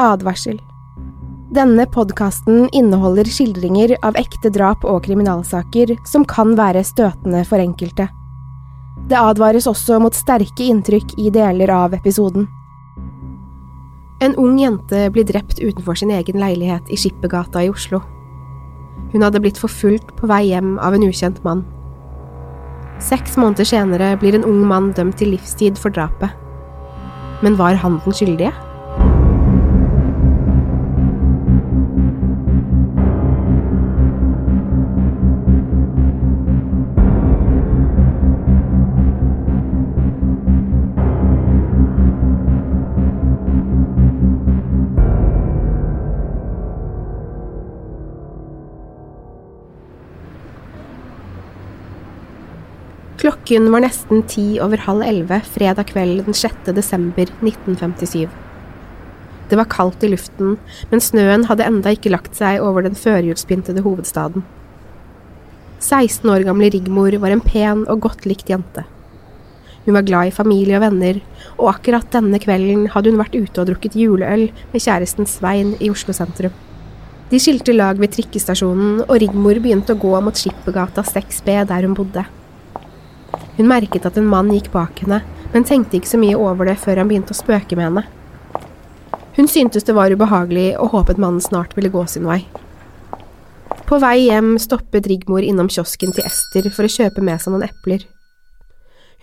[0.00, 0.60] Advarsel.
[1.52, 8.06] Denne podkasten inneholder skildringer av ekte drap og kriminalsaker som kan være støtende for enkelte.
[9.10, 12.46] Det advares også mot sterke inntrykk i deler av episoden.
[14.24, 18.00] En ung jente blir drept utenfor sin egen leilighet i Skippergata i Oslo.
[19.12, 21.66] Hun hadde blitt forfulgt på vei hjem av en ukjent mann.
[23.04, 26.32] Seks måneder senere blir en ung mann dømt til livstid for drapet.
[27.44, 28.52] Men var han den skyldige?
[53.50, 56.68] Klokken var nesten ti over halv elleve fredag kveld den 6.
[56.70, 58.28] desember 1957.
[59.50, 60.52] Det var kaldt i luften,
[60.92, 64.46] men snøen hadde enda ikke lagt seg over den førjulspyntede hovedstaden.
[65.82, 68.86] 16 år gamle Rigmor var en pen og godt likt jente.
[69.82, 71.18] Hun var glad i familie og venner,
[71.58, 75.90] og akkurat denne kvelden hadde hun vært ute og drukket juleøl med kjæresten Svein i
[75.90, 76.54] Oslo sentrum.
[77.34, 81.98] De skilte lag ved trikkestasjonen, og Rigmor begynte å gå mot Skippergata 6B der hun
[81.98, 82.30] bodde.
[83.60, 85.18] Hun merket at en mann gikk bak henne,
[85.52, 88.04] men tenkte ikke så mye over det før han begynte å spøke med henne.
[89.36, 92.38] Hun syntes det var ubehagelig og håpet mannen snart ville gå sin vei.
[93.84, 97.66] På vei hjem stoppet Rigmor innom kiosken til Ester for å kjøpe med seg noen
[97.66, 98.06] epler.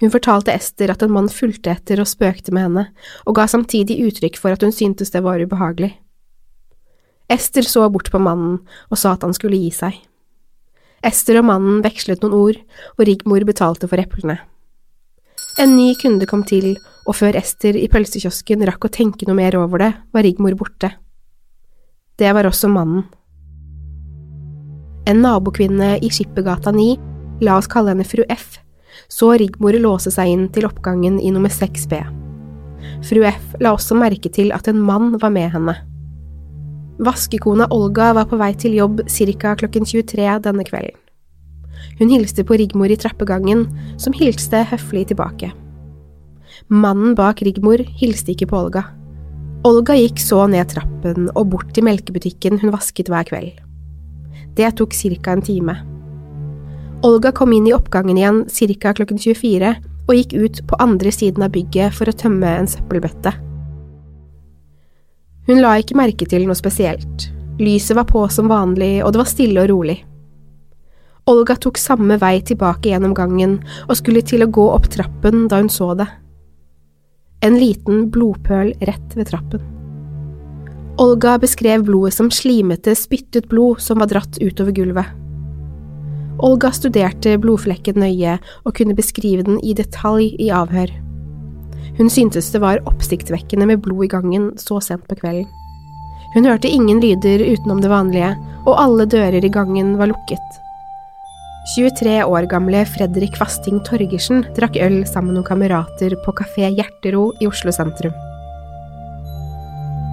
[0.03, 2.83] Hun fortalte Ester at en mann fulgte etter og spøkte med henne,
[3.25, 5.95] og ga samtidig uttrykk for at hun syntes det var ubehagelig.
[7.25, 8.59] Ester så bort på mannen
[8.91, 9.97] og sa at han skulle gi seg.
[11.05, 12.61] Ester og mannen vekslet noen ord,
[12.97, 14.39] og Rigmor betalte for eplene.
[15.61, 16.75] En ny kunde kom til,
[17.07, 20.91] og før Ester i pølsekiosken rakk å tenke noe mer over det, var Rigmor borte.
[22.17, 23.05] Det var også mannen.
[25.07, 26.95] En nabokvinne i Skippergata 9,
[27.45, 28.57] la oss kalle henne fru F,
[29.07, 32.01] så Rigmor låse seg inn til oppgangen i nummer 6B.
[33.05, 35.77] Fru F la også merke til at en mann var med henne.
[36.97, 39.53] Vaskekona Olga var på vei til jobb ca.
[39.55, 40.97] klokken 23 denne kvelden.
[41.99, 45.51] Hun hilste på Rigmor i trappegangen, som hilste høflig tilbake.
[46.69, 48.83] Mannen bak Rigmor hilste ikke på Olga.
[49.65, 53.53] Olga gikk så ned trappen og bort til melkebutikken hun vasket hver kveld.
[54.57, 55.31] Det tok ca.
[55.31, 55.77] en time.
[57.05, 58.93] Olga kom inn i oppgangen igjen ca.
[58.93, 59.75] klokken 24
[60.07, 63.46] og gikk ut på andre siden av bygget for å tømme en søppelbøtte.
[65.47, 67.29] Hun la ikke merke til noe spesielt.
[67.57, 70.01] Lyset var på som vanlig, og det var stille og rolig.
[71.27, 73.57] Olga tok samme vei tilbake gjennom gangen
[73.87, 76.07] og skulle til å gå opp trappen da hun så det.
[77.43, 79.63] En liten blodpøl rett ved trappen.
[80.97, 85.11] Olga beskrev blodet som slimete, spyttet blod som var dratt utover gulvet.
[86.43, 90.89] Olga studerte blodflekken nøye og kunne beskrive den i detalj i avhør.
[91.97, 95.49] Hun syntes det var oppsiktsvekkende med blod i gangen så sent på kvelden.
[96.35, 98.35] Hun hørte ingen lyder utenom det vanlige,
[98.67, 100.57] og alle dører i gangen var lukket.
[101.73, 107.31] 23 år gamle Fredrik Fasting Torgersen drakk øl sammen med noen kamerater på kafé Hjertero
[107.41, 108.13] i Oslo sentrum.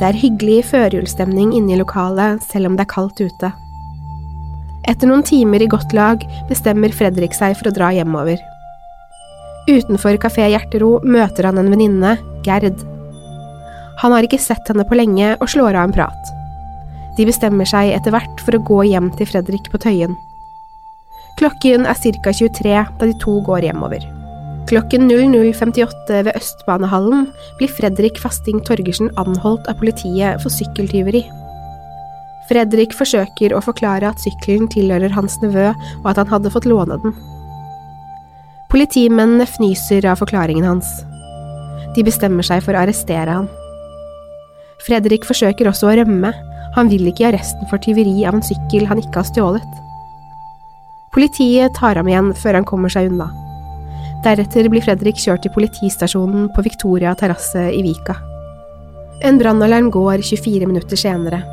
[0.00, 3.52] Det er hyggelig førjulsstemning inne i lokalet, selv om det er kaldt ute.
[4.90, 8.40] Etter noen timer i godt lag bestemmer Fredrik seg for å dra hjemover.
[9.64, 12.82] Utenfor Kafé Hjertero møter han en venninne, Gerd.
[14.02, 16.32] Han har ikke sett henne på lenge og slår av en prat.
[17.16, 20.18] De bestemmer seg etter hvert for å gå hjem til Fredrik på Tøyen.
[21.38, 22.34] Klokken er ca.
[22.36, 24.04] 23 da de to går hjemover.
[24.68, 27.26] Klokken 00.58 ved Østbanehallen
[27.58, 31.24] blir Fredrik Fasting Torgersen anholdt av politiet for sykkeltyveri.
[32.50, 35.70] Fredrik forsøker å forklare at sykkelen tilhører hans nevø,
[36.02, 37.16] og at han hadde fått låne den.
[38.72, 40.88] Politimennene fnyser av forklaringen hans.
[41.94, 43.46] De bestemmer seg for å arrestere han.
[44.84, 46.32] Fredrik forsøker også å rømme,
[46.74, 49.80] han vil ikke i arresten for tyveri av en sykkel han ikke har stjålet.
[51.14, 53.28] Politiet tar ham igjen før han kommer seg unna.
[54.24, 58.16] Deretter blir Fredrik kjørt til politistasjonen på Victoria terrasse i Vika.
[59.24, 61.44] En brannalarm går 24 minutter senere.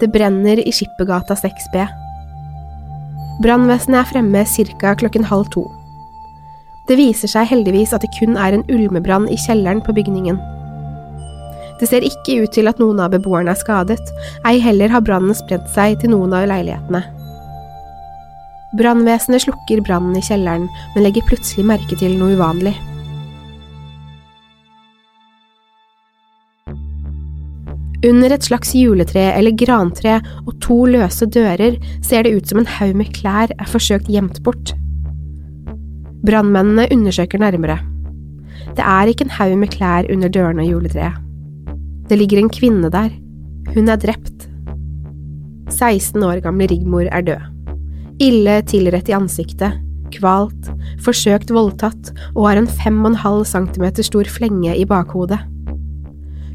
[0.00, 1.82] Det brenner i Skippergata 6B.
[3.44, 4.44] Brannvesenet er fremme
[4.80, 4.94] ca.
[4.94, 5.66] klokken halv to.
[6.90, 10.40] Det viser seg heldigvis at det kun er en ulmebrann i kjelleren på bygningen.
[11.78, 14.02] Det ser ikke ut til at noen av beboerne er skadet,
[14.42, 17.04] ei heller har brannen spredt seg til noen av leilighetene.
[18.80, 20.66] Brannvesenet slukker brannen i kjelleren,
[20.96, 22.74] men legger plutselig merke til noe uvanlig.
[28.10, 32.70] Under et slags juletre eller grantre og to løse dører ser det ut som en
[32.80, 34.74] haug med klær er forsøkt gjemt bort.
[36.26, 37.78] Brannmennene undersøker nærmere.
[38.76, 41.16] Det er ikke en haug med klær under dørene og juletreet.
[42.10, 43.08] Det ligger en kvinne der.
[43.74, 44.48] Hun er drept.
[45.70, 47.46] 16 år gamle Rigmor er død.
[48.20, 49.78] Ille tilrett i ansiktet,
[50.12, 50.68] kvalt,
[51.00, 55.38] forsøkt voldtatt og har en 5,5 cm stor flenge i bakhodet.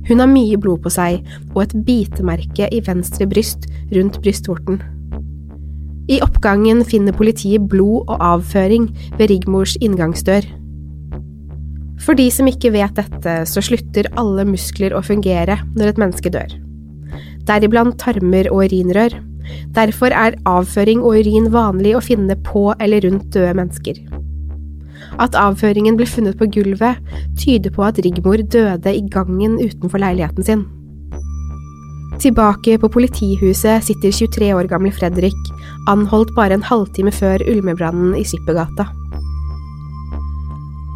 [0.06, 1.23] Hun har mye blod på seg
[1.56, 3.65] og et bitemerke i venstre bryst
[3.95, 4.77] rundt brystvorten.
[6.06, 10.46] I oppgangen finner politiet blod og avføring ved Rigmors inngangsdør.
[12.06, 16.31] For de som ikke vet dette, så slutter alle muskler å fungere når et menneske
[16.34, 16.52] dør.
[17.48, 19.18] Deriblant tarmer og urinrør.
[19.74, 24.00] Derfor er avføring og urin vanlig å finne på eller rundt døde mennesker.
[25.22, 27.01] At avføringen ble funnet på gulvet,
[27.40, 30.66] tyder på at Rigmor døde i gangen utenfor leiligheten sin.
[32.22, 35.55] Tilbake på politihuset sitter 23 år gamle Fredrik,
[35.92, 38.88] anholdt bare en halvtime før ulmebrannen i Skippergata.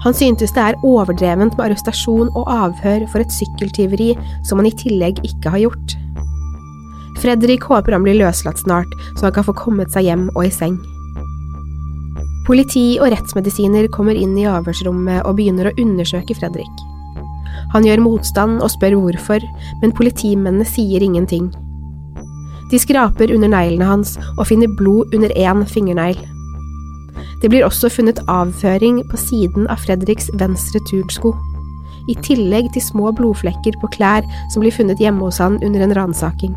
[0.03, 4.13] Han syntes det er overdrevent med arrestasjon og avhør for et sykkeltyveri
[4.47, 5.95] som han i tillegg ikke har gjort.
[7.19, 10.53] Fredrik håper han blir løslatt snart, så han kan få kommet seg hjem og i
[10.55, 10.77] seng.
[12.47, 16.85] Politi og rettsmedisiner kommer inn i avhørsrommet og begynner å undersøke Fredrik.
[17.75, 19.43] Han gjør motstand og spør hvorfor,
[19.83, 21.51] men politimennene sier ingenting.
[22.69, 26.19] De skraper under neglene hans og finner blod under én fingernegl.
[27.41, 31.33] Det blir også funnet avføring på siden av Fredriks venstre turnsko,
[32.09, 35.95] i tillegg til små blodflekker på klær som blir funnet hjemme hos han under en
[35.95, 36.55] ransaking.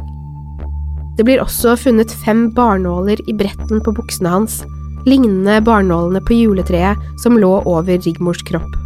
[1.16, 4.62] Det blir også funnet fem barnåler i bretten på buksene hans,
[5.06, 8.78] lignende barnålene på juletreet som lå over Rigmors kropp.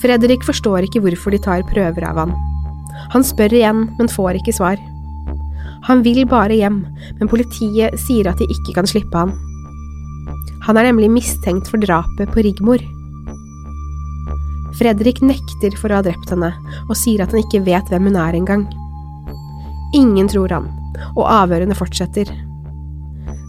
[0.00, 2.32] Fredrik forstår ikke hvorfor de tar prøver av han.
[3.12, 4.80] Han spør igjen, men får ikke svar.
[5.88, 6.82] Han vil bare hjem,
[7.18, 9.32] men politiet sier at de ikke kan slippe han.
[10.66, 12.82] Han er nemlig mistenkt for drapet på Rigmor.
[14.78, 16.52] Fredrik nekter for å ha drept henne,
[16.88, 18.68] og sier at han ikke vet hvem hun er engang.
[19.96, 20.70] Ingen tror han,
[21.16, 22.30] og avhørene fortsetter.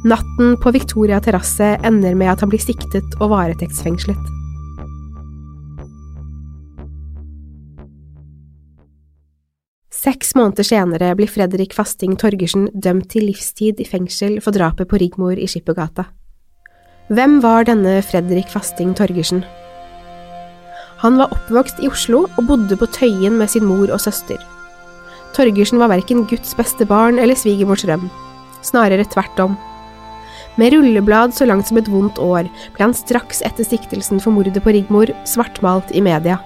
[0.08, 4.41] Natten på Victoria terrasse ender med at han blir siktet og varetektsfengslet.
[10.02, 14.98] Seks måneder senere blir Fredrik Fasting Torgersen dømt til livstid i fengsel for drapet på
[14.98, 16.08] Rigmor i Skippergata.
[17.14, 19.44] Hvem var denne Fredrik Fasting Torgersen?
[21.04, 24.42] Han var oppvokst i Oslo og bodde på Tøyen med sin mor og søster.
[25.38, 28.10] Torgersen var verken Guds beste barn eller svigermors røm.
[28.66, 29.58] snarere tvert om.
[30.58, 34.64] Med rulleblad så langt som et vondt år ble han straks etter siktelsen for mordet
[34.64, 36.42] på Rigmor svartmalt i media.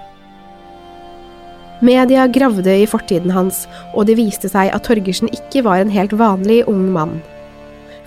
[1.83, 6.15] Media gravde i fortiden hans, og det viste seg at Torgersen ikke var en helt
[6.15, 7.17] vanlig ung mann.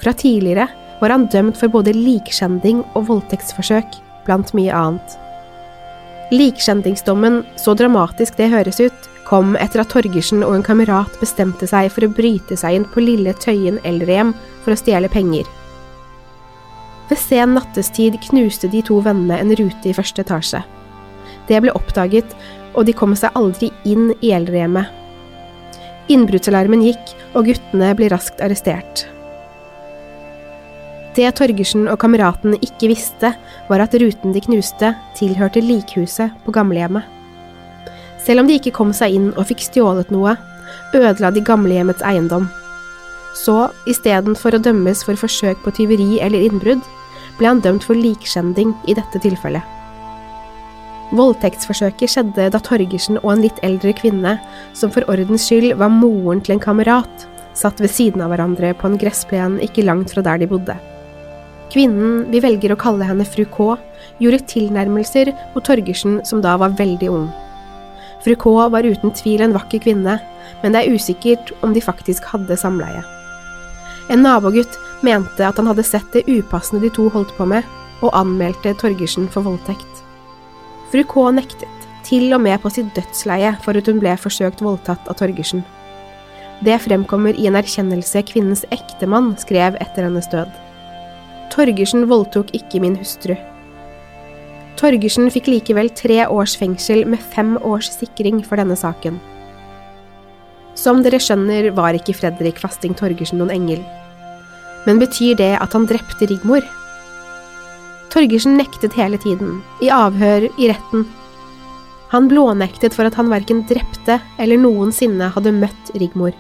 [0.01, 0.69] Fra tidligere
[1.03, 5.19] var han dømt for både likskjending og voldtektsforsøk, blant mye annet.
[6.33, 11.91] Likskjendingsdommen, så dramatisk det høres ut, kom etter at Torgersen og en kamerat bestemte seg
[11.93, 14.33] for å bryte seg inn på Lille Tøyen eldrehjem
[14.65, 15.49] for å stjele penger.
[17.09, 20.61] Ved sen nattestid knuste de to vennene en rute i første etasje.
[21.49, 22.35] Det ble oppdaget,
[22.79, 24.95] og de kom seg aldri inn i eldrehjemmet.
[26.09, 29.05] Innbruddsalarmen gikk, og guttene ble raskt arrestert.
[31.19, 33.33] Det Torgersen og kameraten ikke visste,
[33.69, 37.03] var at ruten de knuste, tilhørte likhuset på gamlehjemmet.
[38.23, 40.37] Selv om de ikke kom seg inn og fikk stjålet noe,
[40.95, 42.47] ødela de gamlehjemmets eiendom.
[43.37, 46.85] Så istedenfor å dømmes for forsøk på tyveri eller innbrudd,
[47.39, 49.78] ble han dømt for likskjending i dette tilfellet.
[51.17, 54.35] Voldtektsforsøket skjedde da Torgersen og en litt eldre kvinne,
[54.77, 57.25] som for ordens skyld var moren til en kamerat,
[57.57, 60.77] satt ved siden av hverandre på en gressplen ikke langt fra der de bodde.
[61.73, 63.75] Kvinnen, vi velger å kalle henne fru K,
[64.21, 67.29] gjorde tilnærmelser mot Torgersen som da var veldig ung.
[68.25, 70.19] Fru K var uten tvil en vakker kvinne,
[70.63, 73.05] men det er usikkert om de faktisk hadde samleie.
[74.13, 77.65] En nabogutt mente at han hadde sett det upassende de to holdt på med,
[78.01, 80.08] og anmeldte Torgersen for voldtekt.
[80.89, 85.11] Fru K nektet, til og med på sitt dødsleie for at hun ble forsøkt voldtatt
[85.11, 85.61] av Torgersen.
[86.65, 90.49] Det fremkommer i en erkjennelse kvinnens ektemann skrev etter hennes død.
[91.53, 93.37] Torgersen voldtok ikke min hustru.
[94.79, 99.21] Torgersen fikk likevel tre års fengsel med fem års sikring for denne saken.
[100.79, 103.83] Som dere skjønner, var ikke Fredrik Fasting Torgersen noen engel.
[104.87, 106.63] Men betyr det at han drepte Rigmor?
[108.13, 111.05] Torgersen nektet hele tiden, i avhør, i retten.
[112.09, 116.33] Han blånektet for at han verken drepte eller noensinne hadde møtt Rigmor.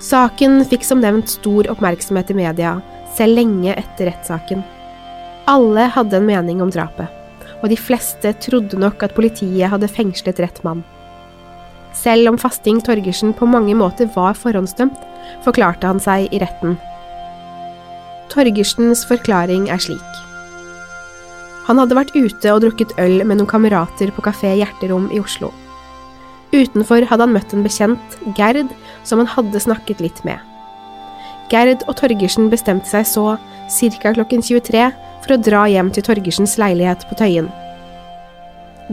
[0.00, 2.76] Saken fikk som nevnt stor oppmerksomhet i media,
[3.16, 4.62] selv lenge etter rettssaken.
[5.50, 7.10] Alle hadde en mening om drapet,
[7.60, 10.84] og de fleste trodde nok at politiet hadde fengslet rett mann.
[11.96, 15.02] Selv om Fasting Torgersen på mange måter var forhåndsdømt,
[15.44, 16.78] forklarte han seg i retten.
[18.30, 20.18] Torgersens forklaring er slik.
[21.66, 25.50] Han hadde vært ute og drukket øl med noen kamerater på Kafé Hjerterom i Oslo.
[26.50, 28.70] Utenfor hadde han møtt en bekjent, Gerd,
[29.06, 30.38] som han hadde snakket litt med.
[31.50, 33.26] Gerd og Torgersen bestemte seg så,
[33.70, 34.12] ca.
[34.14, 34.84] klokken 23,
[35.24, 37.50] for å dra hjem til Torgersens leilighet på Tøyen.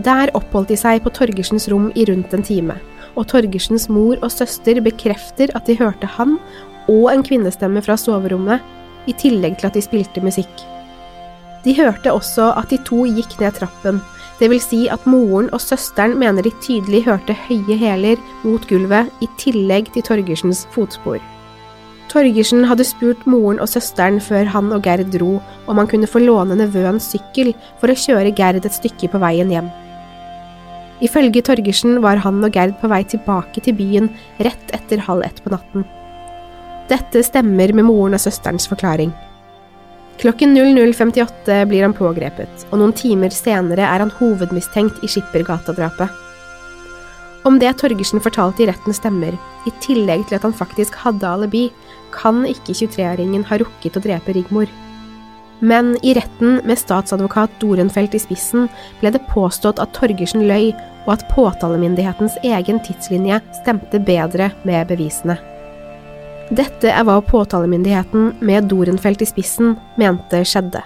[0.05, 2.77] Der oppholdt de seg på Torgersens rom i rundt en time,
[3.17, 6.37] og Torgersens mor og søster bekrefter at de hørte han
[6.87, 8.61] og en kvinnestemme fra soverommet,
[9.07, 10.65] i tillegg til at de spilte musikk.
[11.65, 14.01] De hørte også at de to gikk ned trappen,
[14.37, 19.09] det vil si at moren og søsteren mener de tydelig hørte høye hæler mot gulvet
[19.25, 21.17] i tillegg til Torgersens fotspor.
[22.07, 26.21] Torgersen hadde spurt moren og søsteren før han og Gerd dro om han kunne få
[26.23, 29.67] låne nevøens sykkel for å kjøre Gerd et stykke på veien hjem.
[31.03, 35.43] Ifølge Torgersen var han og Gerd på vei tilbake til byen rett etter halv ett
[35.43, 35.83] på natten.
[36.87, 39.11] Dette stemmer med moren og søsterens forklaring.
[40.17, 46.23] Klokken 00.58 blir han pågrepet, og noen timer senere er han hovedmistenkt i Skippergata-drapet.
[47.45, 49.35] Om det Torgersen fortalte i retten stemmer,
[49.69, 51.67] i tillegg til at han faktisk hadde alibi,
[52.15, 54.71] kan ikke 23-åringen ha rukket å drepe Rigmor.
[55.59, 58.67] Men i retten, med statsadvokat Dorenfelt i spissen,
[59.01, 60.71] ble det påstått at Torgersen løy,
[61.05, 65.37] og at påtalemyndighetens egen tidslinje stemte bedre med bevisene.
[66.47, 70.79] Dette er hva påtalemyndigheten, med Dorenfelt i spissen, mente skjedde.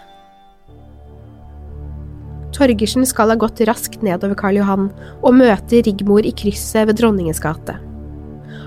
[2.56, 4.88] Torgersen skal ha gått raskt nedover Karl Johan
[5.22, 7.78] og møter Rigmor i krysset ved Dronningens gate.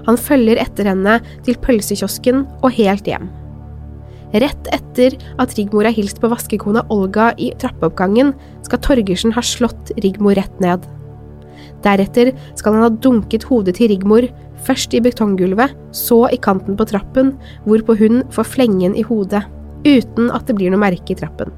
[0.06, 3.26] Han følger etter henne til pølsekiosken og helt hjem.
[4.34, 8.32] Rett etter at Rigmor har hilst på vaskekona Olga i trappeoppgangen,
[8.66, 10.86] skal Torgersen ha slått Rigmor rett ned.
[11.82, 14.30] Deretter skal han ha dunket hodet til Rigmor,
[14.66, 17.34] først i betonggulvet, så i kanten på trappen,
[17.68, 19.44] hvorpå hun får flengen i hodet,
[19.84, 21.52] uten at det blir noe merke i trappen.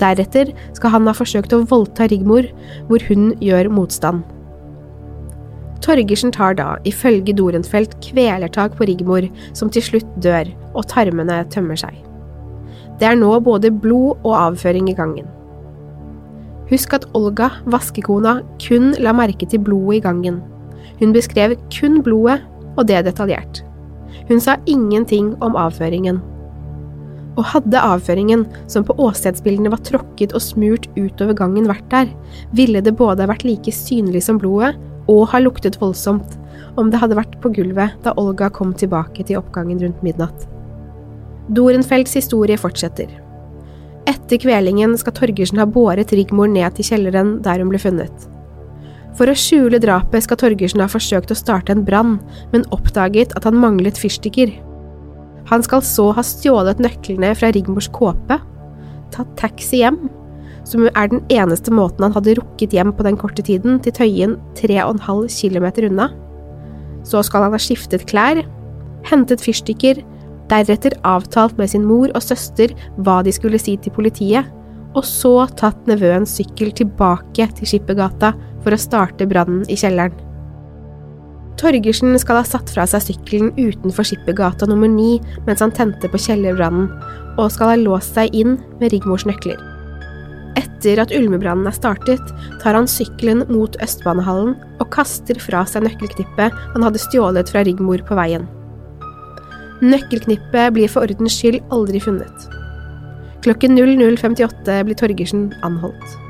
[0.00, 2.48] Deretter skal han ha forsøkt å voldta Rigmor,
[2.88, 4.24] hvor hun gjør motstand.
[5.84, 11.78] Torgersen tar da, ifølge Dorenfelt, kvelertak på Rigmor, som til slutt dør, og tarmene tømmer
[11.78, 11.98] seg.
[12.98, 15.28] Det er nå både blod og avføring i gangen.
[16.70, 20.40] Husk at Olga, vaskekona, kun la merke til blodet i gangen.
[21.00, 22.42] Hun beskrev kun blodet,
[22.74, 23.62] og det detaljert.
[24.28, 26.20] Hun sa ingenting om avføringen.
[27.38, 32.10] Og hadde avføringen, som på åstedsbildene var tråkket og smurt utover gangen, vært der,
[32.54, 34.74] ville det både vært like synlig som blodet
[35.10, 36.38] og ha luktet voldsomt
[36.80, 40.46] om det hadde vært på gulvet da Olga kom tilbake til oppgangen rundt midnatt.
[41.54, 43.10] Dorenfelds historie fortsetter.
[44.08, 48.28] Etter kvelingen skal Torgersen ha båret Rigmor ned til kjelleren der hun ble funnet.
[49.18, 52.16] For å skjule drapet skal Torgersen ha forsøkt å starte en brann,
[52.52, 54.50] men oppdaget at han manglet fyrstikker.
[55.50, 58.40] Han skal så ha stjålet nøklene fra Rigmors kåpe,
[59.14, 60.00] tatt taxi hjem,
[60.66, 64.38] som er den eneste måten han hadde rukket hjem på den korte tiden, til Tøyen
[64.58, 66.08] 3,5 km unna.
[67.04, 68.40] Så skal han ha skiftet klær,
[69.04, 70.00] hentet fyrstikker,
[70.50, 72.72] deretter avtalt med sin mor og søster
[73.04, 74.48] hva de skulle si til politiet,
[74.94, 78.32] og så tatt nevøens sykkel tilbake til Skippergata
[78.64, 80.16] for å starte brannen i kjelleren.
[81.60, 86.18] Torgersen skal ha satt fra seg sykkelen utenfor Skippergata nummer ni mens han tente på
[86.20, 86.88] kjellerbrannen,
[87.38, 89.60] og skal ha låst seg inn med Rigmors nøkler.
[90.58, 96.58] Etter at ulmebrannen er startet, tar han sykkelen mot Østbanehallen og kaster fra seg nøkkelknippet
[96.74, 98.46] han hadde stjålet fra Rigmor på veien.
[99.84, 102.50] Nøkkelknippet blir for ordens skyld aldri funnet.
[103.44, 106.23] Klokken 00.58 blir Torgersen anholdt.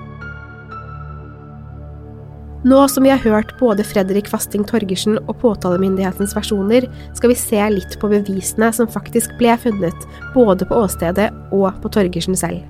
[2.64, 7.58] Nå som vi har hørt både Fredrik Fasting Torgersen og påtalemyndighetens versjoner, skal vi se
[7.74, 12.62] litt på bevisene som faktisk ble funnet, både på åstedet og på Torgersen selv.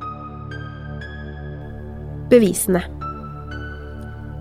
[2.33, 2.83] Bevisene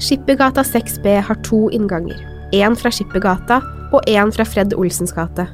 [0.01, 2.17] Skippergata 6B har to innganger.
[2.53, 3.59] Én fra Skippergata
[3.93, 5.45] og én fra Fred Olsens gate.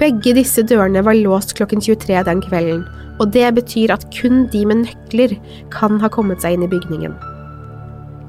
[0.00, 2.82] Begge disse dørene var låst klokken 23 den kvelden,
[3.22, 5.36] og det betyr at kun de med nøkler
[5.70, 7.14] kan ha kommet seg inn i bygningen.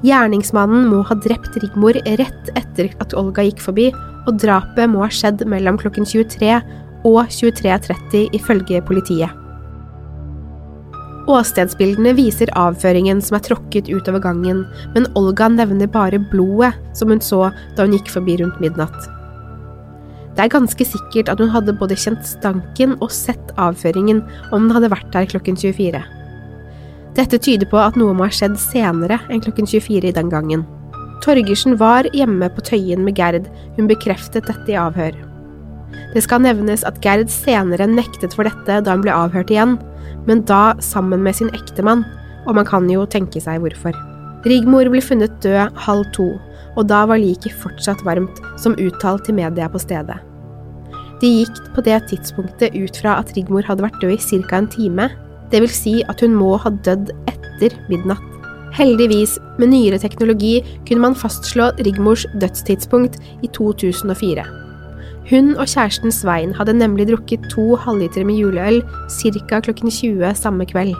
[0.04, 3.88] Gjerningsmannen må ha drept Rigmor rett etter at Olga gikk forbi,
[4.26, 6.52] og drapet må ha skjedd mellom klokken 23
[7.06, 9.32] og 23.30 ifølge politiet.
[11.26, 14.62] Åstedsbildene viser avføringen som er tråkket utover gangen,
[14.94, 19.08] men Olga nevner bare blodet som hun så da hun gikk forbi rundt midnatt.
[20.36, 24.20] Det er ganske sikkert at hun hadde både kjent stanken og sett avføringen
[24.52, 26.02] om den hadde vært der klokken 24.
[27.16, 30.66] Dette tyder på at noe må ha skjedd senere enn klokken 24 i den gangen.
[31.24, 35.16] Torgersen var hjemme på Tøyen med Gerd, hun bekreftet dette i avhør.
[36.12, 39.78] Det skal nevnes at Gerd senere nektet for dette da hun ble avhørt igjen,
[40.28, 42.04] men da sammen med sin ektemann,
[42.44, 43.96] og man kan jo tenke seg hvorfor.
[44.46, 46.28] Rigmor ble funnet død halv to,
[46.76, 50.20] og da var liket fortsatt varmt, som uttalt til media på stedet.
[51.22, 54.60] De gikk på det tidspunktet ut fra at Rigmor hadde vært død i ca.
[54.60, 55.08] en time,
[55.52, 58.22] det vil si at hun må ha dødd etter midnatt.
[58.76, 64.44] Heldigvis, med nyere teknologi, kunne man fastslå Rigmors dødstidspunkt i 2004.
[65.30, 69.60] Hun og kjæresten Svein hadde nemlig drukket to halvliter med juleøl ca.
[69.60, 70.94] klokken 20 samme kveld.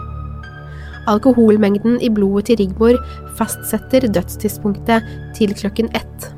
[1.06, 2.96] Alkoholmengden i blodet til Rigmor
[3.38, 5.04] fastsetter dødstidspunktet
[5.36, 6.32] til klokken ett.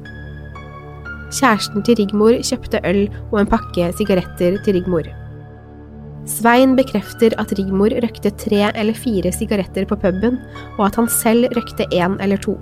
[1.32, 5.08] Kjæresten til Rigmor kjøpte øl og en pakke sigaretter til Rigmor.
[6.26, 10.40] Svein bekrefter at Rigmor røkte tre eller fire sigaretter på puben,
[10.78, 12.56] og at han selv røkte én eller to.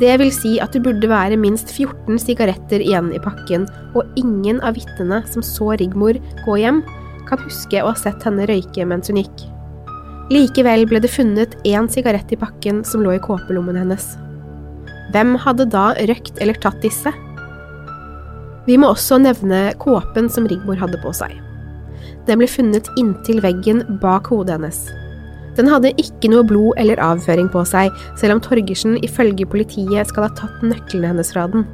[0.00, 4.60] Det vil si at det burde være minst 14 sigaretter igjen i pakken, og ingen
[4.64, 6.82] av vitnene som så Rigmor gå hjem,
[7.28, 9.46] kan huske å ha sett henne røyke mens hun gikk.
[10.30, 14.12] Likevel ble det funnet én sigarett i pakken som lå i kåpelommen hennes.
[15.10, 17.10] Hvem hadde da røkt eller tatt disse?
[18.68, 21.34] Vi må også nevne kåpen som Rigmor hadde på seg.
[22.28, 24.80] Den ble funnet inntil veggen bak hodet hennes.
[25.58, 30.28] Den hadde ikke noe blod eller avføring på seg, selv om Torgersen ifølge politiet skal
[30.28, 31.66] ha tatt nøklene hennes fra den.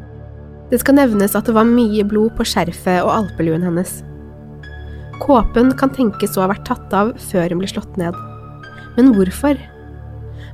[0.71, 4.01] Det skal nevnes at det var mye blod på skjerfet og alpeluen hennes.
[5.23, 8.17] Kåpen kan tenkes å ha vært tatt av før hun ble slått ned.
[8.97, 9.61] Men hvorfor?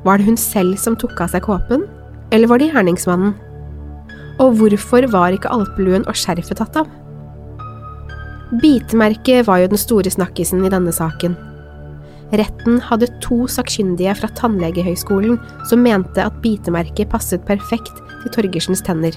[0.02, 1.86] Var det hun selv som tok av seg kåpen,
[2.34, 3.36] eller var det gjerningsmannen?
[4.42, 6.90] Og hvorfor var ikke alpeluen og skjerfet tatt av?
[8.60, 11.38] Bitemerket var jo den store snakkisen i denne saken.
[12.36, 15.38] Retten hadde to sakkyndige fra Tannlegehøgskolen
[15.68, 19.16] som mente at bitemerket passet perfekt til Torgersens tenner.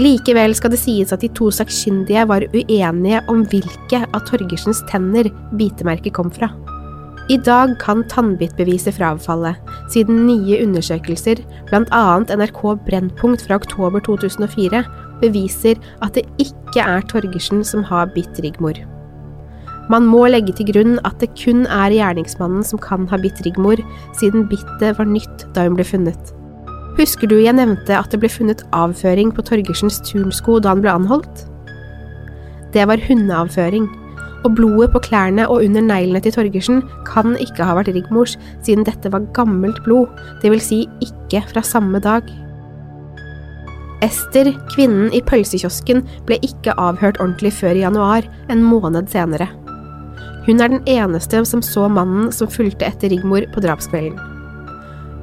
[0.00, 5.28] Likevel skal det sies at de to sakkyndige var uenige om hvilke av Torgersens tenner
[5.60, 6.48] bitemerket kom fra.
[7.30, 9.60] I dag kan tannbittbeviset frafallet,
[9.92, 12.04] siden nye undersøkelser, bl.a.
[12.24, 14.82] NRK Brennpunkt fra oktober 2004,
[15.22, 18.78] beviser at det ikke er Torgersen som har bitt Rigmor.
[19.90, 23.80] Man må legge til grunn at det kun er gjerningsmannen som kan ha bitt Rigmor,
[24.20, 26.34] siden bittet var nytt da hun ble funnet.
[26.98, 30.92] Husker du jeg nevnte at det ble funnet avføring på Torgersens turnsko da han ble
[30.94, 31.46] anholdt?
[32.74, 33.88] Det var hundeavføring
[34.44, 38.86] og blodet på klærne og under neglene til Torgersen kan ikke ha vært Rigmors, siden
[38.88, 42.24] dette var gammelt blod, vil si ikke fra samme dag.
[44.04, 49.50] Ester, kvinnen i pølsekiosken, ble ikke avhørt ordentlig før i januar, en måned senere.
[50.46, 54.16] Hun er den eneste som så mannen som fulgte etter Rigmor på drapskvelden.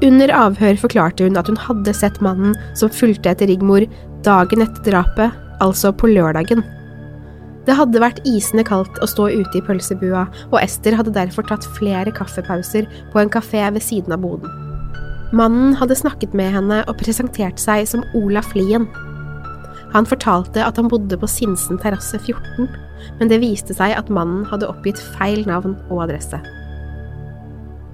[0.05, 3.87] Under avhør forklarte hun at hun hadde sett mannen som fulgte etter Rigmor
[4.25, 6.61] dagen etter drapet, altså på lørdagen.
[7.65, 11.65] Det hadde vært isende kaldt å stå ute i pølsebua, og Ester hadde derfor tatt
[11.79, 14.66] flere kaffepauser på en kafé ved siden av boden.
[15.35, 18.87] Mannen hadde snakket med henne og presentert seg som Olaf Lien.
[19.91, 22.67] Han fortalte at han bodde på Sinsen terrasse 14,
[23.19, 26.39] men det viste seg at mannen hadde oppgitt feil navn og adresse.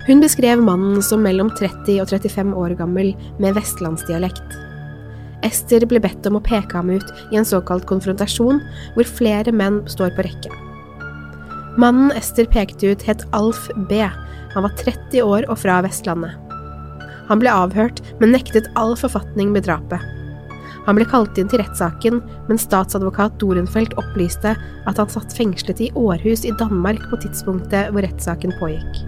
[0.03, 4.59] Hun beskrev mannen som mellom 30 og 35 år gammel med vestlandsdialekt.
[5.43, 8.61] Ester ble bedt om å peke ham ut i en såkalt konfrontasjon,
[8.95, 10.51] hvor flere menn står på rekke.
[11.79, 14.03] Mannen Ester pekte ut, het Alf B.
[14.53, 16.42] Han var 30 år og fra Vestlandet.
[17.33, 19.97] Han ble avhørt, men nektet all forfatning med drapet.
[20.85, 25.89] Han ble kalt inn til rettssaken, men statsadvokat Dorenfeldt opplyste at han satt fengslet i
[25.97, 28.99] Århus i Danmark på tidspunktet hvor rettssaken pågikk.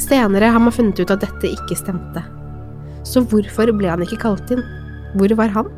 [0.00, 2.24] Senere har man funnet ut at dette ikke stemte.
[3.08, 4.60] Så hvorfor ble han ikke kalt inn?
[5.16, 5.72] Hvor var han?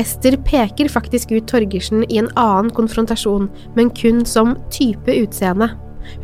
[0.00, 5.68] Ester peker faktisk ut Torgersen i en annen konfrontasjon, men kun som type utseende.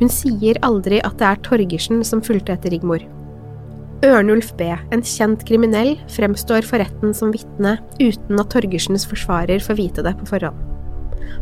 [0.01, 3.05] Hun sier aldri at det er Torgersen som fulgte etter Rigmor.
[4.07, 9.79] Ørnulf B., en kjent kriminell, fremstår for retten som vitne uten at Torgersens forsvarer får
[9.81, 10.61] vite det på forhånd.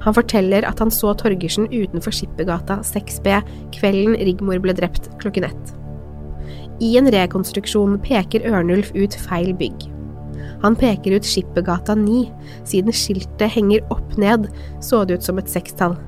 [0.07, 3.29] Han forteller at han så Torgersen utenfor Skippergata 6B
[3.77, 5.75] kvelden Rigmor ble drept klokken ett.
[6.81, 9.89] I en rekonstruksjon peker Ørnulf ut feil bygg.
[10.65, 12.27] Han peker ut Skippergata 9,
[12.65, 14.49] siden skiltet henger opp ned,
[14.81, 15.99] så det ut som et sekstall.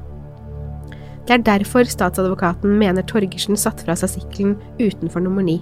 [1.29, 5.61] Det er derfor statsadvokaten mener Torgersen satte fra seg sykkelen utenfor nummer ni.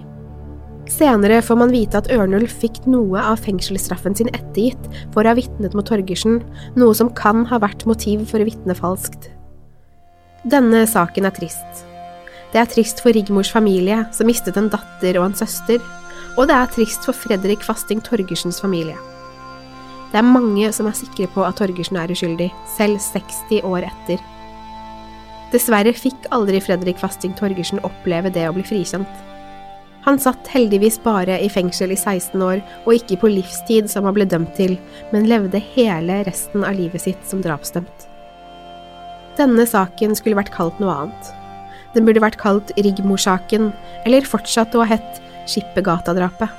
[0.86, 5.38] Senere får man vite at Ørnulf fikk noe av fengselsstraffen sin ettergitt for å ha
[5.38, 6.38] vitnet mot Torgersen,
[6.78, 9.32] noe som kan ha vært motiv for å vitne falskt.
[10.46, 11.82] Denne saken er trist.
[12.52, 15.82] Det er trist for Rigmors familie, som mistet en datter og en søster,
[16.36, 18.96] og det er trist for Fredrik Fasting Torgersens familie.
[20.12, 24.22] Det er mange som er sikre på at Torgersen er uskyldig, selv 60 år etter.
[25.50, 29.26] Dessverre fikk aldri Fredrik Fasting Torgersen oppleve det å bli frikjent.
[30.06, 34.14] Han satt heldigvis bare i fengsel i 16 år, og ikke på livstid som han
[34.14, 34.76] ble dømt til,
[35.10, 38.06] men levde hele resten av livet sitt som drapsdømt.
[39.36, 41.32] Denne saken skulle vært kalt noe annet.
[41.96, 43.72] Den burde vært kalt Rigmor-saken,
[44.06, 45.18] eller fortsatt å ha hett
[45.50, 46.54] Skippergata-drapet.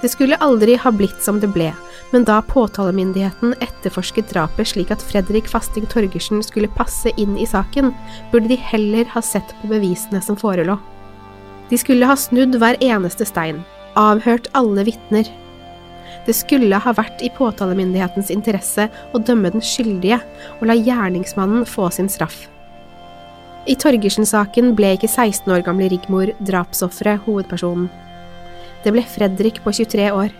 [0.00, 1.70] Det skulle aldri ha blitt som det ble,
[2.12, 7.92] men da påtalemyndigheten etterforsket drapet slik at Fredrik Fasting Torgersen skulle passe inn i saken,
[8.32, 10.80] burde de heller ha sett på bevisene som forelå.
[11.70, 13.62] De skulle ha snudd hver eneste stein,
[13.98, 15.28] avhørt alle vitner.
[16.26, 20.20] Det skulle ha vært i påtalemyndighetens interesse å dømme den skyldige
[20.58, 22.46] og la gjerningsmannen få sin straff.
[23.66, 27.88] I Torgersen-saken ble ikke 16 år gamle Rigmor drapsofferet hovedpersonen.
[28.84, 30.30] Det ble Fredrik på 23 år.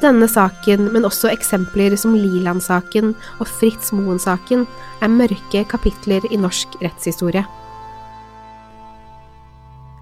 [0.00, 4.64] Denne saken, men også eksempler som Liland-saken og Fritz Moen-saken,
[5.04, 7.44] er mørke kapitler i norsk rettshistorie.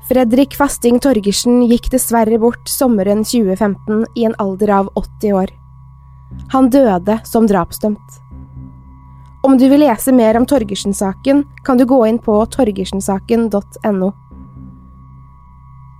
[0.04, 5.52] Fredrik Fasting Torgersen gikk dessverre bort sommeren 2015 i en alder av 80 år.
[6.52, 8.20] Han døde som drapsdømt.
[9.44, 14.12] Om du vil lese mer om Torgersen-saken, kan du gå inn på torgersensaken.no.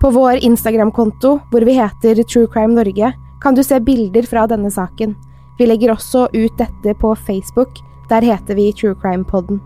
[0.01, 4.73] På vår Instagram-konto, hvor vi heter True Crime Norge, kan du se bilder fra denne
[4.73, 5.17] saken.
[5.57, 7.81] Vi legger også ut dette på Facebook,
[8.13, 9.65] der heter vi True Crime Podden.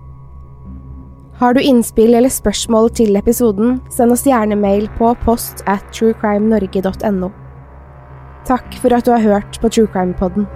[1.38, 7.28] Har du innspill eller spørsmål til episoden, send oss gjerne mail på post at truecrimenorge.no.
[8.48, 10.48] Takk for at du har hørt på True Crime Podden.